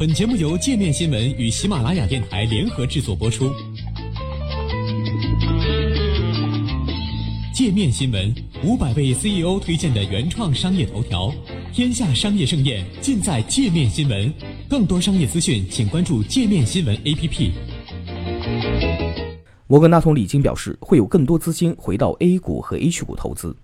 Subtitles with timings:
[0.00, 3.52] 本节目由界面新闻与喜马拉雅电台联合制作播出。
[7.52, 8.34] 界面新闻
[8.64, 11.30] 五百位 CEO 推荐的原创商业头条，
[11.70, 14.32] 天下商业盛宴尽在界面新闻。
[14.70, 17.50] 更多商业资讯，请关注界面新闻 APP。
[19.66, 23.54] 摩根大通李金表示，会有更多资金回到 A 股和 H 股投资。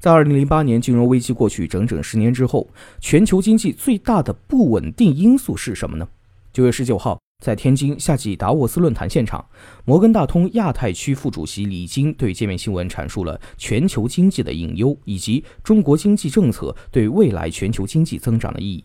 [0.00, 2.66] 在二零零八年金融危机过去整整十年之后，
[3.00, 6.08] 全球经济最大的不稳定因素是什么呢？
[6.54, 9.44] 九月十九号，在天津夏季达沃斯论坛现场，
[9.84, 18.82] 摩根大通亚太区副主席李金对界面新闻阐述了全球经济的隐忧以及中国经济政策对未来全球经济增长的意义。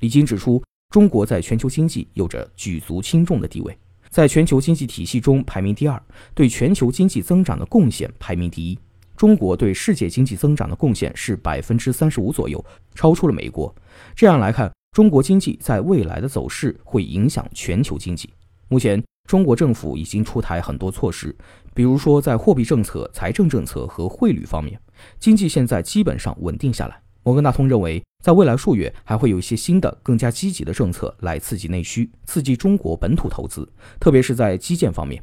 [0.00, 3.78] 李金指出，中国在全球经济有着举足轻重的地位，
[4.10, 6.02] 在全球经济体系中排名第二，
[6.34, 8.76] 对全球经济增长的贡献排名第一。
[9.18, 12.64] 中国对世界经济增长的贡献是百分之三十五左右，
[12.94, 13.74] 超出了美国。
[14.14, 18.32] 这样来看，中国经济在未来的走势会影响全球经济。
[18.68, 21.34] 目前，中国政府已经出台很多措施，
[21.74, 24.80] 比如说在货币政策、财政政策和汇率方面，
[25.18, 27.02] 经济现在基本上稳定下来。
[27.24, 35.20] 摩根大通认为，在未来数月还会有一些新的、更加积极的政策来刺激内需，刺激中国本土投资，特别是在基建方面。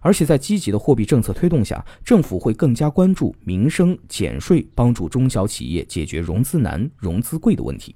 [0.00, 7.94] 而且在积极的货币政策推动下，政府会更加关注民生、减税，帮助中小企业解决融资难、融资贵的问题。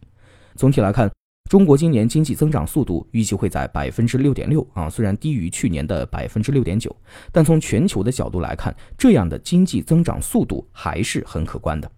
[0.54, 1.10] 总体来看，
[1.50, 6.94] 中国今年经济增长速度预计会在百分之六点六啊，虽然低于去年的百分之六点九，
[7.30, 11.90] 但从全球的角度来看，这样的经济增长速度还是很可观的。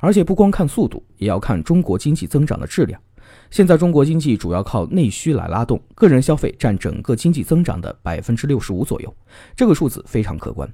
[0.00, 3.00] 而且不光看速度，也要看中国经济增长的质量。
[3.50, 9.14] 现在中国经济主要靠内需来拉动，个人消费占整个经济增长的百分之六十五左右，
[9.56, 10.72] 这个数字非常可观。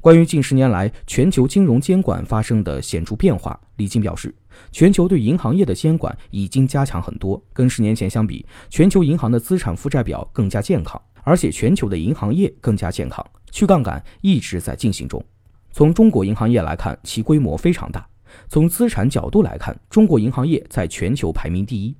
[0.00, 4.34] 关于近十年来全球金融监管发生的显著变化，李静表示，
[4.72, 15.22] 全球对银行业的监管已经加强很多，跟十年前相比，全球银行的资产负债表更加健康，而且全球的银行业更加健康，去杠杆一直在进行中。
[15.70, 18.06] 从中国银行业来看，其规模非常大。
[18.48, 21.94] 从资产角度来看，中国银行业在全球排名第一。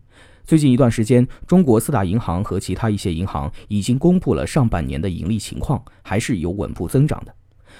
[0.47, 7.35] 最近一段时间，中国四大银行和其他一些银行已经公布了上半年的盈利情况，还是有稳步增长的。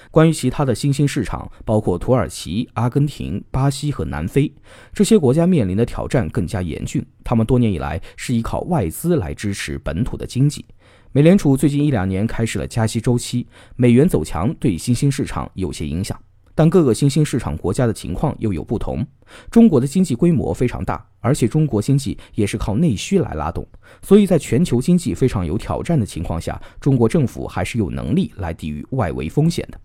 [0.09, 4.51] 关于其他的新兴市场，包括土耳其、阿根廷、巴西和南非，
[4.91, 7.05] 这些国家面临的挑战更加严峻。
[7.23, 10.65] 他们多年以来是依靠外资来支持本土的经济。
[11.11, 16.19] 美联储最近一两年开始了加息周期，美元走强对新兴市场有些影响。
[16.55, 19.05] 但各个新兴市场国家的情况又有不同。
[19.51, 23.67] 中国的经济规模非常大，而且中国经济也是靠内需来拉动，
[24.01, 29.79] 所以在全球经济非常有挑战的情况下，中国政府还是有能力来抵御外围风险的。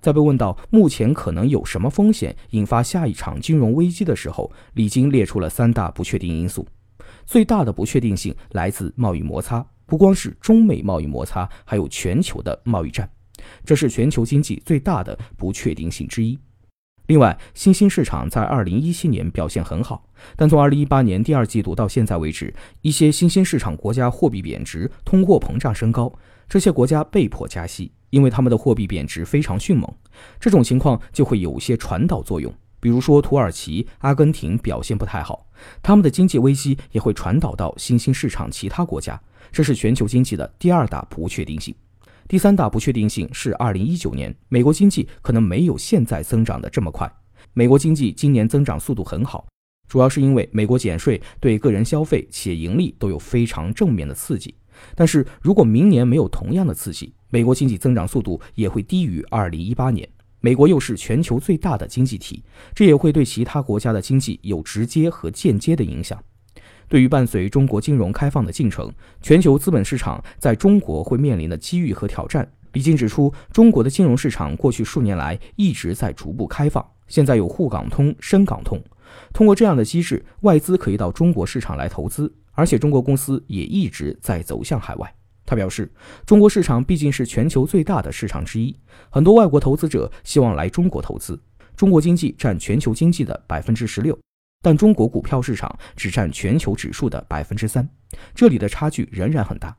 [0.00, 6.64] 在被问到目前可能有什么风险引发下一场金融危机的时候，李金列出了三大不确定因素。
[7.26, 13.10] 最大的不确定性来自贸易摩擦，不光是中美贸易摩擦，还有全球的贸易战。
[13.64, 16.38] 这是全球经济最大的不确定性之一。
[17.06, 26.12] 另外，新兴市场在2017年表现很好，但从2018年第二季度到现在为止，一些新兴市场国家货币贬值，通货膨胀升高，
[26.50, 29.90] 这些国家被迫加息，因为他们的货币贬值非常迅猛。
[30.38, 35.46] 这种情况就会有些传导作用，比如说土耳其、阿根廷表现不太好，
[35.82, 39.18] 他们的经济危机也会传导到新兴市场其他国家，
[39.50, 41.74] 这是全球经济的第二大不确定性。
[42.28, 47.10] 第三大不确定性是，二零一九年美国经济可能没有现在增长的这么快。
[47.54, 49.46] 美国经济今年增长速度很好，
[49.88, 54.54] 主要是因为美国减税对个人消费、企业盈利都有非常正面的刺激。
[54.94, 60.06] 但是如果明年没有同样的刺激，美国经济增长速度也会低于二零一八年。
[60.40, 66.22] 美国又是全球最大的经济体，这也会对其他国家的经济有直接和间接的影响。
[66.88, 68.90] 对于伴随中国金融开放的进程，
[69.20, 78.82] 全球资本市场在中国会面临的机遇和挑战，李静指出，中国的金融市场过去数年来一直在逐步开放，现在有沪港通、深港通，
[79.32, 85.14] 通过这样的机制，外资可以到中国市场来投资，而且中国公司也一直在走向海外。
[85.44, 85.90] 他表示，
[86.26, 88.74] 中国市场毕竟是全球最大的市场之一，
[89.10, 91.38] 很多外国投资者希望来中国投资。
[91.74, 94.18] 中国经济占全球经济的百分之十六。
[94.60, 97.88] 但中国股票市场只占全球指数的百分之三，
[98.34, 99.76] 这里的差距仍然很大。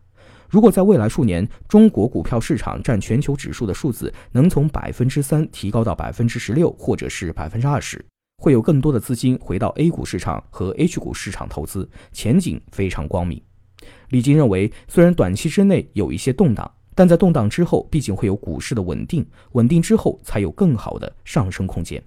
[0.50, 8.04] 如果在未来数年，中国股票市场占全球指数的数字能从百分之三提高到百分之十六，或者是百分之二十，
[8.42, 13.40] 会有更多的资金回到 A 股市场和 H 股市场投资，前景非常光明。
[14.10, 22.04] 李金认为，虽然短期之内有一些动荡，但在动荡之后，毕竟会有股市的稳定，稳定之后才有更好的上升空间。